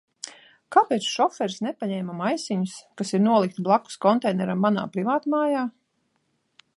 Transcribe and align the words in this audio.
Kāpēc 0.75 1.09
šoferis 1.15 1.57
nepaņēma 1.65 2.15
maisiņus, 2.21 2.73
kas 3.01 3.15
ir 3.17 3.23
nolikti 3.27 3.67
blakus 3.69 4.01
konteineram 4.07 4.65
manā 4.67 4.87
privātmājā? 4.97 5.63